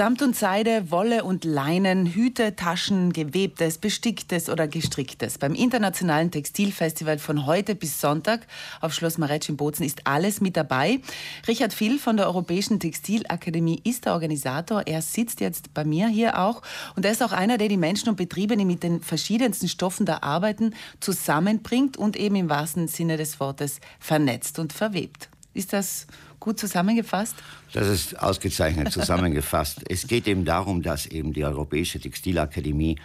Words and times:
Samt 0.00 0.22
und 0.22 0.34
Seide, 0.34 0.90
Wolle 0.90 1.24
und 1.24 1.44
Leinen, 1.44 2.06
Hüte, 2.06 2.56
Taschen, 2.56 3.12
gewebtes, 3.12 3.76
besticktes 3.76 4.48
oder 4.48 4.66
gestricktes. 4.66 5.36
Beim 5.36 5.54
Internationalen 5.54 6.30
Textilfestival 6.30 7.18
von 7.18 7.44
heute 7.44 7.74
bis 7.74 8.00
Sonntag 8.00 8.46
auf 8.80 8.94
Schloss 8.94 9.18
Maretsch 9.18 9.50
in 9.50 9.58
Bozen 9.58 9.84
ist 9.84 10.06
alles 10.06 10.40
mit 10.40 10.56
dabei. 10.56 11.00
Richard 11.46 11.74
Vill 11.74 11.98
von 11.98 12.16
der 12.16 12.28
Europäischen 12.28 12.80
Textilakademie 12.80 13.82
ist 13.84 14.06
der 14.06 14.14
Organisator. 14.14 14.86
Er 14.86 15.02
sitzt 15.02 15.42
jetzt 15.42 15.74
bei 15.74 15.84
mir 15.84 16.08
hier 16.08 16.38
auch 16.38 16.62
und 16.96 17.04
er 17.04 17.12
ist 17.12 17.22
auch 17.22 17.32
einer, 17.32 17.58
der 17.58 17.68
die 17.68 17.76
Menschen 17.76 18.08
und 18.08 18.16
Betriebe, 18.16 18.56
die 18.56 18.64
mit 18.64 18.82
den 18.82 19.02
verschiedensten 19.02 19.68
Stoffen 19.68 20.06
da 20.06 20.20
arbeiten, 20.22 20.74
zusammenbringt 21.00 21.98
und 21.98 22.16
eben 22.16 22.36
im 22.36 22.48
wahrsten 22.48 22.88
Sinne 22.88 23.18
des 23.18 23.38
Wortes 23.38 23.80
vernetzt 23.98 24.58
und 24.58 24.72
verwebt. 24.72 25.28
Ist 25.52 25.72
das 25.72 26.06
gut 26.38 26.58
zusammengefasst? 26.58 27.36
Das 27.72 27.88
ist 27.88 28.18
ausgezeichnet 28.18 28.92
zusammengefasst. 28.92 29.82
es 29.88 30.06
geht 30.06 30.26
eben 30.28 30.44
darum, 30.44 30.82
dass 30.82 31.06
eben 31.06 31.32
die 31.32 31.44
Europäische 31.44 32.00
Textilakademie 32.00 32.96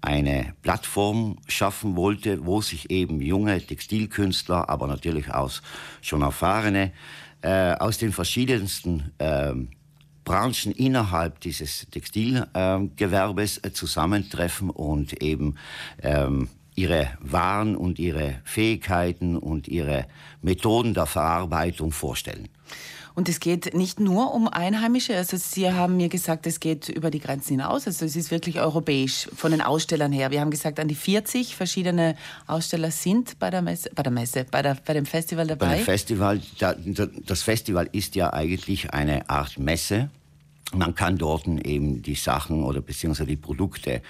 eine 0.00 0.54
Plattform 0.62 1.36
schaffen 1.46 1.94
wollte, 1.96 2.44
wo 2.46 2.60
sich 2.62 2.90
eben 2.90 3.20
junge 3.20 3.60
Textilkünstler, 3.60 4.68
aber 4.68 4.86
natürlich 4.86 5.30
auch 5.30 5.50
schon 6.00 6.22
erfahrene, 6.22 6.92
äh, 7.42 7.72
aus 7.74 7.98
den 7.98 8.12
verschiedensten 8.12 9.12
äh, 9.18 9.52
Branchen 10.24 10.72
innerhalb 10.72 11.40
dieses 11.40 11.86
Textilgewerbes 11.90 13.58
äh, 13.58 13.72
zusammentreffen 13.72 14.70
und 14.70 15.22
eben 15.22 15.56
ähm, 16.02 16.48
ihre 16.74 17.10
Waren 17.20 17.76
und 17.76 17.98
ihre 17.98 18.40
Fähigkeiten 18.44 19.36
und 19.36 19.68
ihre 19.68 20.06
Methoden 20.42 20.94
der 20.94 21.06
Verarbeitung 21.06 21.92
vorstellen. 21.92 22.48
Und 23.14 23.28
es 23.28 23.40
geht 23.40 23.74
nicht 23.74 24.00
nur 24.00 24.32
um 24.32 24.48
Einheimische. 24.48 25.16
Also 25.16 25.36
Sie 25.36 25.70
haben 25.70 25.96
mir 25.96 26.08
gesagt, 26.08 26.46
es 26.46 26.60
geht 26.60 26.88
über 26.88 27.10
die 27.10 27.20
Grenzen 27.20 27.50
hinaus. 27.50 27.86
Also 27.86 28.04
es 28.04 28.16
ist 28.16 28.30
wirklich 28.30 28.60
europäisch 28.60 29.28
von 29.34 29.50
den 29.50 29.60
Ausstellern 29.60 30.12
her. 30.12 30.30
Wir 30.30 30.40
haben 30.40 30.50
gesagt, 30.50 30.78
an 30.80 30.88
die 30.88 30.94
40 30.94 31.56
verschiedene 31.56 32.16
Aussteller 32.46 32.90
sind 32.90 33.38
bei 33.38 33.50
der 33.50 33.62
Messe, 33.62 33.90
bei 33.94 34.02
der 34.02 34.12
Messe, 34.12 34.46
bei, 34.50 34.62
der, 34.62 34.76
bei 34.84 34.94
dem 34.94 35.06
Festival 35.06 35.46
dabei. 35.46 35.66
Bei 35.66 35.76
dem 35.76 35.84
Festival, 35.84 36.40
das 37.26 37.42
Festival 37.42 37.88
ist 37.92 38.14
ja 38.14 38.32
eigentlich 38.32 38.94
eine 38.94 39.28
Art 39.28 39.58
Messe 39.58 40.08
man 40.74 40.94
kann 40.94 41.18
dort 41.18 41.46
eben 41.46 42.02
die 42.02 42.14
Sachen 42.14 42.62
oder 42.62 42.80
beziehungsweise 42.80 43.28
die 43.28 43.36
Produkte 43.36 44.02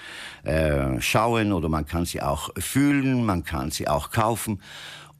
äh, 0.42 1.00
schauen 1.00 1.52
oder 1.52 1.69
man 1.69 1.86
kann 1.86 2.05
sie 2.05 2.20
auch 2.20 2.50
fühlen, 2.58 3.25
man 3.25 3.44
kann 3.44 3.70
sie 3.70 3.89
auch 3.89 4.11
kaufen. 4.11 4.61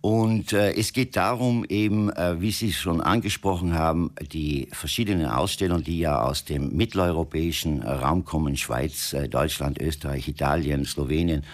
Und 0.03 0.55
äh, 0.55 0.73
es 0.73 0.95
geht 0.95 1.15
darum, 1.15 1.65
eben, 1.69 2.11
äh, 2.11 2.41
wie 2.41 2.53
Sie 2.53 2.73
schon 2.73 3.03
angesprochen 3.03 3.75
haben, 3.75 4.13
die 4.33 4.69
verschiedenen 4.73 5.27
Aussteller, 5.27 5.79
die 5.79 5.99
ja 5.99 6.23
aus 6.23 6.47
dem 6.47 6.75
mitteleuropäischen 6.75 7.83
Raum 7.83 8.25
kommen, 8.25 8.57
Schweiz, 8.57 9.13
äh, 9.13 9.29
Deutschland, 9.29 9.79
Österreich, 9.79 10.27
Italien, 10.27 10.87
Slowenien. 10.87 11.45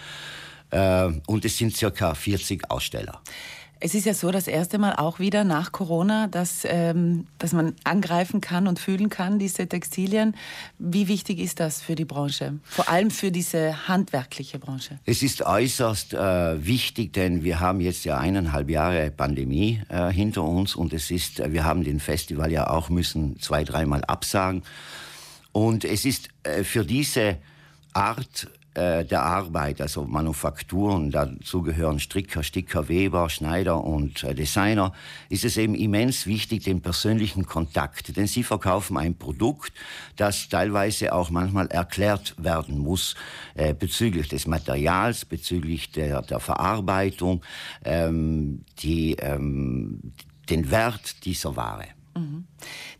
Äh, 0.69 1.11
und 1.27 1.43
es 1.43 1.57
sind 1.57 1.75
circa 1.75 2.13
40 2.13 2.71
Aussteller. 2.71 3.21
Es 3.79 3.93
ist 3.93 4.05
ja 4.05 4.13
so 4.13 4.31
das 4.31 4.47
erste 4.47 4.77
Mal 4.77 4.95
auch 4.95 5.19
wieder 5.19 5.43
nach 5.43 5.71
Corona, 5.71 6.27
dass, 6.27 6.63
ähm, 6.65 7.27
dass 7.37 7.53
man 7.53 7.75
angreifen 7.83 8.41
kann 8.41 8.67
und 8.67 8.79
fühlen 8.79 9.09
kann, 9.09 9.39
diese 9.39 9.67
Textilien. 9.67 10.35
Wie 10.79 11.07
wichtig 11.07 11.39
ist 11.39 11.59
das 11.59 11.81
für 11.81 11.95
die 11.95 12.05
Branche? 12.05 12.59
Vor 12.63 12.89
allem 12.89 13.11
für 13.11 13.31
diese 13.31 13.87
handwerkliche 13.87 14.59
Branche? 14.59 14.99
Es 15.05 15.21
ist 15.21 15.41
äußerst 15.41 16.13
äh, 16.13 16.65
wichtig, 16.65 17.13
denn 17.13 17.43
wir 17.43 17.59
haben 17.59 17.79
jetzt 17.81 18.05
ja 18.05 18.17
eineinhalb 18.17 18.69
Jahre 18.69 19.11
Pandemie 19.11 19.81
äh, 19.89 20.09
hinter 20.11 20.43
uns 20.43 20.75
und 20.75 20.93
es 20.93 21.11
ist, 21.11 21.41
wir 21.51 21.63
haben 21.63 21.83
den 21.83 21.99
Festival 21.99 22.51
ja 22.51 22.69
auch 22.69 22.89
müssen 22.89 23.39
zwei, 23.39 23.63
dreimal 23.63 24.03
absagen. 24.05 24.63
Und 25.51 25.85
es 25.85 26.05
ist 26.05 26.29
äh, 26.43 26.63
für 26.63 26.85
diese 26.85 27.37
Art 27.93 28.47
äh, 28.77 29.05
der 29.05 29.23
Arbeit, 29.23 29.81
also 29.81 30.05
Manufakturen, 30.05 31.09
dazu 31.09 31.63
gehören 31.63 31.99
Stricker, 31.99 32.43
Sticker, 32.43 32.87
Weber, 32.87 33.29
Schneider 33.29 33.83
und 33.83 34.23
äh, 34.23 34.35
Designer, 34.35 34.93
ist 35.29 35.43
es 35.43 35.57
eben 35.57 35.73
immens 35.73 36.27
wichtig, 36.27 36.63
den 36.63 36.81
persönlichen 36.81 37.45
Kontakt. 37.45 38.15
Denn 38.15 38.27
sie 38.27 38.43
verkaufen 38.43 38.97
ein 38.97 39.17
Produkt, 39.17 39.73
das 40.15 40.47
teilweise 40.49 41.13
auch 41.13 41.31
manchmal 41.31 41.67
erklärt 41.67 42.35
werden 42.37 42.77
muss 42.77 43.15
äh, 43.55 43.73
bezüglich 43.73 44.27
des 44.27 44.45
Materials, 44.45 45.25
bezüglich 45.25 45.91
der, 45.91 46.21
der 46.21 46.39
Verarbeitung, 46.39 47.41
ähm, 47.83 48.63
die, 48.79 49.13
ähm, 49.13 50.13
den 50.49 50.69
Wert 50.69 51.25
dieser 51.25 51.55
Ware. 51.55 51.87
Mhm. 52.15 52.45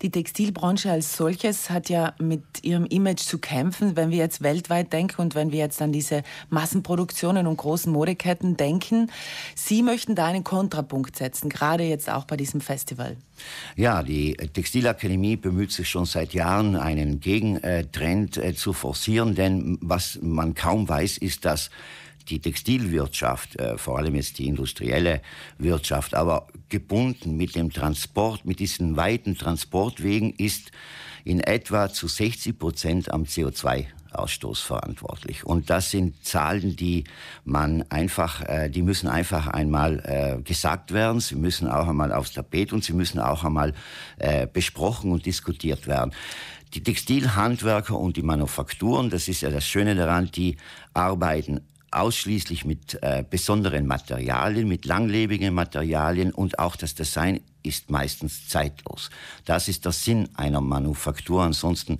Die 0.01 0.11
Textilbranche 0.11 0.91
als 0.91 1.17
solches 1.17 1.69
hat 1.71 1.89
ja 1.89 2.13
mit 2.19 2.43
ihrem 2.61 2.85
Image 2.85 3.21
zu 3.21 3.39
kämpfen, 3.39 3.95
wenn 3.95 4.11
wir 4.11 4.17
jetzt 4.17 4.43
weltweit 4.43 4.93
denken 4.93 5.21
und 5.21 5.33
wenn 5.33 5.51
wir 5.51 5.57
jetzt 5.57 5.81
an 5.81 5.91
diese 5.91 6.21
Massenproduktionen 6.49 7.47
und 7.47 7.57
großen 7.57 7.91
Modeketten 7.91 8.57
denken. 8.57 9.09
Sie 9.55 9.81
möchten 9.81 10.13
da 10.13 10.27
einen 10.27 10.43
Kontrapunkt 10.43 11.15
setzen, 11.15 11.49
gerade 11.49 11.83
jetzt 11.83 12.09
auch 12.11 12.25
bei 12.25 12.37
diesem 12.37 12.61
Festival. 12.61 13.17
Ja, 13.75 14.03
die 14.03 14.33
Textilakademie 14.33 15.35
bemüht 15.35 15.71
sich 15.71 15.89
schon 15.89 16.05
seit 16.05 16.33
Jahren, 16.33 16.75
einen 16.75 17.19
Gegentrend 17.19 18.37
äh, 18.37 18.53
zu 18.53 18.73
forcieren, 18.73 19.33
denn 19.33 19.77
was 19.81 20.19
man 20.21 20.53
kaum 20.53 20.87
weiß, 20.87 21.17
ist, 21.17 21.45
dass 21.45 21.71
die 22.29 22.39
Textilwirtschaft, 22.39 23.59
äh, 23.59 23.77
vor 23.77 23.97
allem 23.97 24.15
jetzt 24.15 24.39
die 24.39 24.47
industrielle 24.47 25.21
Wirtschaft, 25.57 26.15
aber 26.15 26.47
gebunden 26.69 27.37
mit 27.37 27.55
dem 27.55 27.71
Transport, 27.71 28.45
mit 28.45 28.59
diesen 28.59 28.97
weiten 28.97 29.37
Transportwegen, 29.37 30.33
ist 30.33 30.71
in 31.23 31.41
etwa 31.41 31.89
zu 31.89 32.07
60 32.07 32.57
Prozent 32.57 33.11
am 33.11 33.23
CO2 33.23 33.87
Ausstoß 34.13 34.61
verantwortlich. 34.61 35.45
Und 35.45 35.69
das 35.69 35.91
sind 35.91 36.23
Zahlen, 36.25 36.75
die 36.75 37.03
man 37.43 37.83
einfach, 37.89 38.41
äh, 38.41 38.69
die 38.69 38.81
müssen 38.81 39.07
einfach 39.07 39.47
einmal 39.47 39.99
äh, 40.05 40.41
gesagt 40.41 40.93
werden. 40.93 41.19
Sie 41.19 41.35
müssen 41.35 41.67
auch 41.67 41.87
einmal 41.87 42.11
aufs 42.11 42.33
Tapet 42.33 42.73
und 42.73 42.83
sie 42.83 42.93
müssen 42.93 43.19
auch 43.19 43.43
einmal 43.43 43.73
äh, 44.17 44.47
besprochen 44.47 45.11
und 45.11 45.25
diskutiert 45.25 45.87
werden. 45.87 46.13
Die 46.73 46.83
Textilhandwerker 46.83 47.97
und 47.97 48.17
die 48.17 48.23
Manufakturen, 48.23 49.09
das 49.09 49.27
ist 49.27 49.41
ja 49.41 49.49
das 49.49 49.65
Schöne 49.65 49.95
daran, 49.95 50.29
die 50.31 50.57
arbeiten 50.93 51.61
ausschließlich 51.97 52.65
mit 52.65 52.99
äh, 53.01 53.23
besonderen 53.29 53.87
Materialien, 53.87 54.67
mit 54.67 54.85
langlebigen 54.85 55.53
Materialien 55.53 56.31
und 56.31 56.59
auch 56.59 56.75
das 56.75 56.95
Design 56.95 57.41
ist 57.63 57.91
meistens 57.91 58.47
zeitlos. 58.47 59.09
Das 59.45 59.67
ist 59.67 59.85
der 59.85 59.91
Sinn 59.91 60.29
einer 60.35 60.61
Manufaktur. 60.61 61.43
Ansonsten 61.43 61.97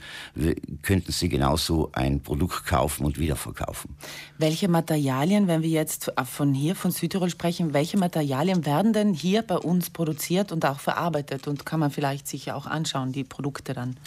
könnten 0.82 1.12
Sie 1.12 1.30
genauso 1.30 1.92
ein 1.94 2.22
Produkt 2.22 2.66
kaufen 2.66 3.06
und 3.06 3.20
wiederverkaufen. 3.20 3.96
Welche 4.38 4.70
Materialien, 4.70 5.48
wenn 5.48 5.62
wir 5.62 5.70
jetzt 5.70 6.12
von 6.26 6.54
hier, 6.54 6.76
von 6.76 6.92
Südtirol 6.92 7.30
sprechen, 7.30 7.74
welche 7.74 7.98
Materialien 7.98 8.66
werden 8.66 8.94
denn 8.94 9.14
hier 9.14 9.42
bei 9.42 9.58
uns 9.58 9.90
produziert 9.90 10.52
und 10.52 10.66
auch 10.66 10.80
verarbeitet? 10.80 11.48
Und 11.48 11.66
kann 11.66 11.80
man 11.80 11.92
vielleicht 11.92 12.28
sich 12.28 12.52
auch 12.52 12.66
anschauen, 12.66 13.12
die 13.12 13.24
Produkte 13.24 13.74
dann? 13.74 13.98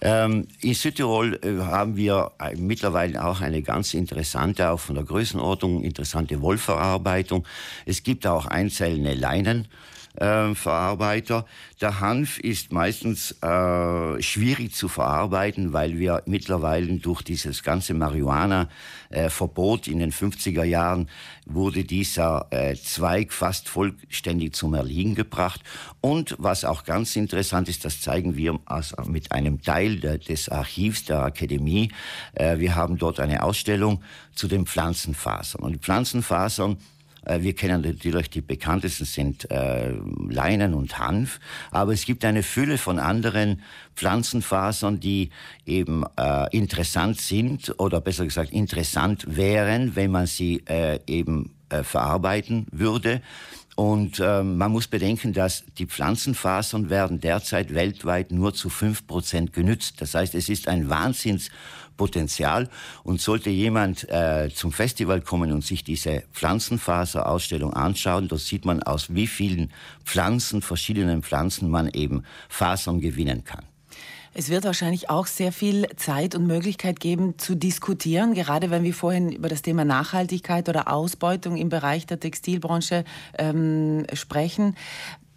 Ähm, 0.00 0.46
in 0.60 0.74
Südtirol 0.74 1.38
äh, 1.42 1.62
haben 1.62 1.96
wir 1.96 2.32
äh, 2.38 2.54
mittlerweile 2.54 3.24
auch 3.24 3.40
eine 3.40 3.62
ganz 3.62 3.94
interessante, 3.94 4.70
auch 4.70 4.80
von 4.80 4.94
der 4.94 5.04
Größenordnung 5.04 5.82
interessante 5.82 6.40
Wollverarbeitung. 6.42 7.46
Es 7.86 8.02
gibt 8.02 8.26
auch 8.26 8.46
einzelne 8.46 9.14
Leinen. 9.14 9.68
Äh, 10.16 10.54
Verarbeiter. 10.54 11.44
Der 11.80 12.00
Hanf 12.00 12.38
ist 12.38 12.72
meistens 12.72 13.32
äh, 13.42 14.22
schwierig 14.22 14.74
zu 14.74 14.88
verarbeiten, 14.88 15.72
weil 15.72 15.98
wir 15.98 16.22
mittlerweile 16.26 16.86
durch 16.94 17.22
dieses 17.22 17.62
ganze 17.62 17.92
Marihuana-Verbot 17.92 19.86
äh, 19.86 19.90
in 19.90 19.98
den 19.98 20.12
50er 20.12 20.64
Jahren 20.64 21.08
wurde 21.44 21.84
dieser 21.84 22.46
äh, 22.50 22.74
Zweig 22.74 23.32
fast 23.32 23.68
vollständig 23.68 24.54
zum 24.54 24.74
Erliegen 24.74 25.14
gebracht. 25.14 25.60
Und 26.00 26.34
was 26.38 26.64
auch 26.64 26.84
ganz 26.84 27.14
interessant 27.16 27.68
ist, 27.68 27.84
das 27.84 28.00
zeigen 28.00 28.36
wir 28.36 28.58
mit 29.06 29.32
einem 29.32 29.60
Teil 29.60 30.00
de, 30.00 30.18
des 30.18 30.48
Archivs 30.48 31.04
der 31.04 31.22
Akademie. 31.22 31.92
Äh, 32.34 32.58
wir 32.58 32.74
haben 32.74 32.96
dort 32.96 33.20
eine 33.20 33.42
Ausstellung 33.42 34.02
zu 34.34 34.48
den 34.48 34.66
Pflanzenfasern. 34.66 35.62
Und 35.62 35.72
die 35.72 35.78
Pflanzenfasern 35.78 36.78
wir 37.26 37.54
kennen 37.54 37.82
natürlich 37.82 38.30
die 38.30 38.40
bekanntesten 38.40 39.04
sind 39.04 39.50
äh, 39.50 39.92
Leinen 40.28 40.74
und 40.74 40.98
Hanf, 40.98 41.40
aber 41.70 41.92
es 41.92 42.04
gibt 42.04 42.24
eine 42.24 42.42
Fülle 42.42 42.78
von 42.78 42.98
anderen 42.98 43.62
Pflanzenfasern, 43.94 45.00
die 45.00 45.30
eben 45.64 46.04
äh, 46.18 46.56
interessant 46.56 47.20
sind 47.20 47.74
oder 47.78 48.00
besser 48.00 48.24
gesagt 48.24 48.50
interessant 48.52 49.24
wären, 49.36 49.96
wenn 49.96 50.10
man 50.10 50.26
sie 50.26 50.62
äh, 50.68 51.00
eben 51.06 51.50
äh, 51.68 51.82
verarbeiten 51.82 52.66
würde. 52.70 53.22
Und 53.76 54.20
äh, 54.20 54.42
man 54.42 54.72
muss 54.72 54.88
bedenken, 54.88 55.34
dass 55.34 55.62
die 55.76 55.84
Pflanzenfasern 55.84 56.88
werden 56.88 57.20
derzeit 57.20 57.74
weltweit 57.74 58.32
nur 58.32 58.54
zu 58.54 58.70
fünf 58.70 59.06
Prozent 59.06 59.52
genützt. 59.52 60.00
Das 60.00 60.14
heißt, 60.14 60.34
es 60.34 60.48
ist 60.48 60.66
ein 60.66 60.88
Wahnsinnspotenzial. 60.88 62.70
Und 63.04 63.20
sollte 63.20 63.50
jemand 63.50 64.08
äh, 64.08 64.48
zum 64.52 64.72
Festival 64.72 65.20
kommen 65.20 65.52
und 65.52 65.62
sich 65.62 65.84
diese 65.84 66.22
Pflanzenfaserausstellung 66.32 67.74
anschauen, 67.74 68.28
da 68.28 68.38
sieht 68.38 68.64
man, 68.64 68.82
aus 68.82 69.14
wie 69.14 69.26
vielen 69.26 69.70
Pflanzen, 70.06 70.62
verschiedenen 70.62 71.22
Pflanzen 71.22 71.68
man 71.68 71.88
eben 71.90 72.22
Fasern 72.48 73.02
gewinnen 73.02 73.44
kann. 73.44 73.66
Es 74.38 74.50
wird 74.50 74.64
wahrscheinlich 74.64 75.08
auch 75.08 75.26
sehr 75.26 75.50
viel 75.50 75.86
Zeit 75.96 76.34
und 76.34 76.46
Möglichkeit 76.46 77.00
geben 77.00 77.38
zu 77.38 77.54
diskutieren, 77.54 78.34
gerade 78.34 78.70
wenn 78.70 78.84
wir 78.84 78.92
vorhin 78.92 79.32
über 79.32 79.48
das 79.48 79.62
Thema 79.62 79.86
Nachhaltigkeit 79.86 80.68
oder 80.68 80.92
Ausbeutung 80.92 81.56
im 81.56 81.70
Bereich 81.70 82.04
der 82.04 82.20
Textilbranche 82.20 83.04
ähm, 83.38 84.06
sprechen. 84.12 84.76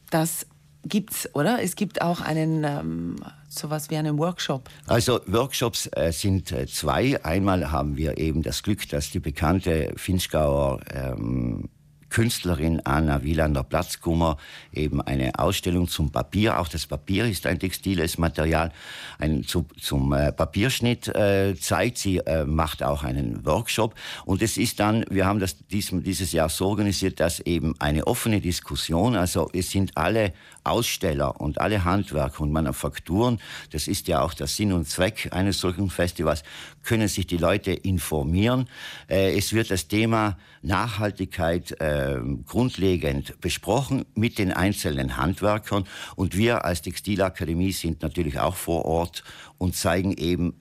Das 0.09 0.47
gibt's, 0.83 1.33
oder? 1.33 1.63
Es 1.63 1.77
gibt 1.77 2.01
auch 2.01 2.19
einen 2.19 2.65
ähm, 2.65 3.15
sowas 3.47 3.89
wie 3.89 3.95
einen 3.95 4.17
Workshop. 4.17 4.69
Also 4.85 5.21
Workshops 5.27 5.89
äh, 5.93 6.11
sind 6.11 6.51
äh, 6.51 6.67
zwei. 6.67 7.23
Einmal 7.23 7.71
haben 7.71 7.95
wir 7.95 8.17
eben 8.17 8.41
das 8.41 8.63
Glück, 8.63 8.89
dass 8.89 9.11
die 9.11 9.19
bekannte 9.19 9.93
Finchgauer 9.95 10.81
ähm, 10.93 11.69
Künstlerin 12.09 12.81
Anna 12.83 13.23
Wielander-Platzkummer 13.23 14.37
eben 14.73 15.01
eine 15.01 15.37
Ausstellung 15.37 15.87
zum 15.87 16.11
Papier. 16.11 16.59
Auch 16.59 16.67
das 16.67 16.87
Papier 16.87 17.25
ist 17.25 17.45
ein 17.45 17.59
textiles 17.59 18.17
Material. 18.17 18.71
Ein, 19.19 19.43
zu, 19.43 19.65
zum 19.79 20.13
äh, 20.13 20.31
Papierschnitt 20.31 21.07
äh, 21.09 21.55
zeigt. 21.55 21.97
Sie 21.97 22.17
äh, 22.17 22.45
macht 22.45 22.83
auch 22.83 23.03
einen 23.03 23.45
Workshop. 23.45 23.95
Und 24.25 24.41
es 24.41 24.57
ist 24.57 24.79
dann, 24.79 25.05
wir 25.09 25.25
haben 25.25 25.39
das 25.39 25.57
diesem, 25.67 26.03
dieses 26.03 26.31
Jahr 26.31 26.49
so 26.49 26.67
organisiert, 26.67 27.19
dass 27.19 27.39
eben 27.41 27.75
eine 27.79 28.07
offene 28.07 28.41
Diskussion, 28.41 29.15
also 29.15 29.49
es 29.53 29.71
sind 29.71 29.95
alle 29.95 30.33
Aussteller 30.63 31.39
und 31.39 31.61
alle 31.61 31.83
Handwerker 31.83 32.41
und 32.41 32.51
Manufakturen, 32.51 33.39
das 33.71 33.87
ist 33.87 34.07
ja 34.07 34.21
auch 34.21 34.33
der 34.33 34.47
Sinn 34.47 34.73
und 34.73 34.87
Zweck 34.87 35.29
eines 35.31 35.59
solchen 35.59 35.89
Festivals, 35.89 36.43
können 36.83 37.07
sich 37.07 37.27
die 37.27 37.37
Leute 37.37 37.71
informieren. 37.71 38.67
Äh, 39.09 39.37
es 39.37 39.53
wird 39.53 39.71
das 39.71 39.87
Thema 39.87 40.37
Nachhaltigkeit 40.61 41.79
äh, 41.79 41.98
grundlegend 42.45 43.39
besprochen 43.41 44.05
mit 44.15 44.37
den 44.37 44.51
einzelnen 44.51 45.17
Handwerkern 45.17 45.85
und 46.15 46.35
wir 46.37 46.65
als 46.65 46.81
Textilakademie 46.81 47.71
sind 47.71 48.01
natürlich 48.01 48.39
auch 48.39 48.55
vor 48.55 48.85
Ort 48.85 49.23
und 49.57 49.75
zeigen 49.75 50.13
eben 50.13 50.53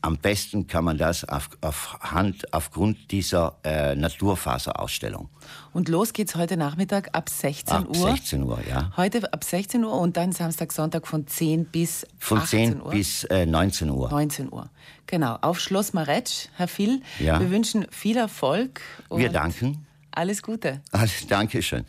am 0.00 0.16
besten 0.16 0.66
kann 0.66 0.84
man 0.84 0.96
das 0.96 1.24
auf, 1.24 1.50
auf 1.60 1.98
Hand, 2.00 2.52
aufgrund 2.52 3.10
dieser 3.10 3.58
äh, 3.64 3.94
Naturfaserausstellung. 3.94 5.28
Und 5.72 5.88
los 5.88 6.12
geht's 6.12 6.34
heute 6.36 6.56
Nachmittag 6.56 7.08
ab 7.12 7.28
16 7.28 7.76
ab 7.76 7.88
Uhr. 7.88 8.10
16 8.10 8.42
Uhr, 8.44 8.60
ja. 8.68 8.92
Heute 8.96 9.32
ab 9.32 9.42
16 9.42 9.84
Uhr 9.84 9.92
und 9.92 10.16
dann 10.16 10.32
Samstag, 10.32 10.72
Sonntag 10.72 11.06
von 11.06 11.26
10 11.26 11.66
bis 11.66 12.06
von 12.18 12.38
18 12.38 12.80
Uhr. 12.80 12.90
bis 12.90 13.24
äh, 13.24 13.46
19 13.46 13.90
Uhr. 13.90 14.08
19 14.10 14.52
Uhr. 14.52 14.70
Genau. 15.06 15.36
Auf 15.40 15.58
Schloss 15.58 15.92
Maretsch, 15.92 16.48
Herr 16.54 16.68
Phil. 16.68 17.02
Ja. 17.18 17.40
Wir 17.40 17.50
wünschen 17.50 17.86
viel 17.90 18.16
Erfolg. 18.16 18.80
Wir 19.10 19.30
danken. 19.30 19.87
Alles 20.18 20.42
Gute. 20.42 20.80
Alles, 20.90 21.28
Dankeschön. 21.28 21.84